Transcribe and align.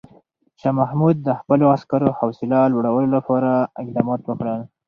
شاه 0.61 0.73
محمود 0.81 1.15
د 1.21 1.29
خپلو 1.39 1.65
عسکرو 1.75 2.09
حوصله 2.19 2.59
لوړولو 2.73 3.09
لپاره 3.17 3.51
اقدامات 3.81 4.21
وکړل. 4.25 4.61